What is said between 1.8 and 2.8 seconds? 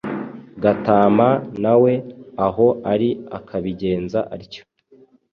we aho